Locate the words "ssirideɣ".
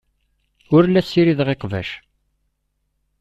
1.05-1.49